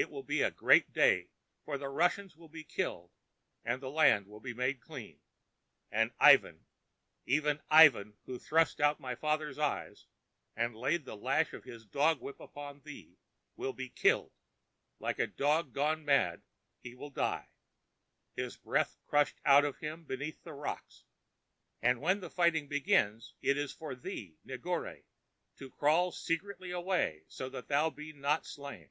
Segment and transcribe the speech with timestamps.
[0.00, 1.30] It will be a great day,
[1.64, 3.10] for the Russians will be killed,
[3.64, 5.18] the land will be made clean,
[5.90, 6.66] and Ivan,
[7.26, 10.06] even Ivan who thrust out my father's eyes
[10.54, 13.18] and laid the lash of his dog whip upon thee,
[13.56, 14.30] will be killed.
[15.00, 16.42] Like a dog gone mad
[16.84, 17.48] will he die,
[18.36, 21.02] his breath crushed out of him beneath the rocks.
[21.82, 25.02] And when the fighting begins, it is for thee, Negore,
[25.56, 28.90] to crawl secretly away so that thou be not slain."